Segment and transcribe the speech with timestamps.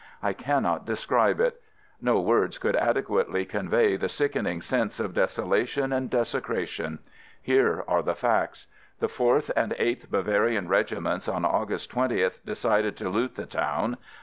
[0.23, 1.61] I cannot de scribe it.
[2.01, 6.97] No words could adequately convey the sickening sense of desolation and desecration.
[7.39, 8.65] Here are the facts.
[8.99, 13.97] The Fourth and Eighth Bavarian regi ments, on August 20, decided to loot the town.